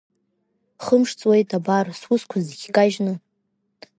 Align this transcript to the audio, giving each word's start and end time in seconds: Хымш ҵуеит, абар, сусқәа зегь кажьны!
Хымш 0.83 1.09
ҵуеит, 1.19 1.49
абар, 1.57 1.87
сусқәа 1.99 2.37
зегь 2.47 2.65
кажьны! 2.75 3.13